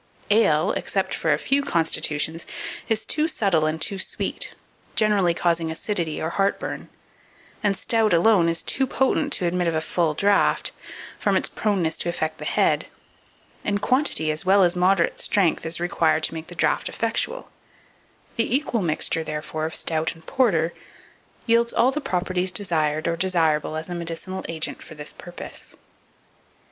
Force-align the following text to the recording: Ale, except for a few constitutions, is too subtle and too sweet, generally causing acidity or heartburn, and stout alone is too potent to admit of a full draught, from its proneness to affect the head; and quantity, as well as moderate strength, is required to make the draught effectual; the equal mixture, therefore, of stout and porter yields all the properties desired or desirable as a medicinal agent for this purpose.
Ale, 0.31 0.71
except 0.71 1.13
for 1.13 1.31
a 1.31 1.37
few 1.37 1.61
constitutions, 1.61 2.47
is 2.89 3.05
too 3.05 3.27
subtle 3.27 3.67
and 3.67 3.79
too 3.79 3.99
sweet, 3.99 4.55
generally 4.95 5.35
causing 5.35 5.71
acidity 5.71 6.19
or 6.19 6.31
heartburn, 6.31 6.89
and 7.61 7.77
stout 7.77 8.11
alone 8.11 8.49
is 8.49 8.63
too 8.63 8.87
potent 8.87 9.31
to 9.33 9.45
admit 9.45 9.67
of 9.67 9.75
a 9.75 9.79
full 9.79 10.15
draught, 10.15 10.71
from 11.19 11.35
its 11.37 11.47
proneness 11.49 11.95
to 11.97 12.09
affect 12.09 12.39
the 12.39 12.45
head; 12.45 12.87
and 13.63 13.79
quantity, 13.83 14.31
as 14.31 14.43
well 14.43 14.63
as 14.63 14.75
moderate 14.75 15.19
strength, 15.19 15.67
is 15.67 15.79
required 15.79 16.23
to 16.23 16.33
make 16.33 16.47
the 16.47 16.55
draught 16.55 16.89
effectual; 16.89 17.49
the 18.37 18.55
equal 18.55 18.81
mixture, 18.81 19.23
therefore, 19.23 19.65
of 19.67 19.75
stout 19.75 20.15
and 20.15 20.25
porter 20.25 20.73
yields 21.45 21.73
all 21.73 21.91
the 21.91 22.01
properties 22.01 22.51
desired 22.51 23.07
or 23.07 23.15
desirable 23.15 23.75
as 23.75 23.87
a 23.87 23.93
medicinal 23.93 24.43
agent 24.49 24.81
for 24.81 24.95
this 24.95 25.13
purpose. 25.13 25.77